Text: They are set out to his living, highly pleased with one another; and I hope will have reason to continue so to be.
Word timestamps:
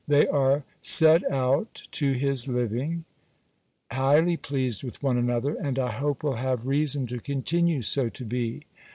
They 0.07 0.27
are 0.29 0.63
set 0.81 1.23
out 1.31 1.83
to 1.91 2.13
his 2.13 2.47
living, 2.47 3.05
highly 3.91 4.35
pleased 4.35 4.83
with 4.83 5.03
one 5.03 5.15
another; 5.15 5.53
and 5.53 5.77
I 5.77 5.91
hope 5.91 6.23
will 6.23 6.37
have 6.37 6.65
reason 6.65 7.05
to 7.05 7.19
continue 7.19 7.83
so 7.83 8.09
to 8.09 8.25
be. 8.25 8.65